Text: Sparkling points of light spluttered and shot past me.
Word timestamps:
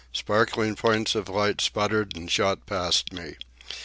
Sparkling 0.13 0.75
points 0.75 1.13
of 1.13 1.29
light 1.29 1.61
spluttered 1.61 2.15
and 2.17 2.31
shot 2.31 2.65
past 2.65 3.13
me. 3.13 3.35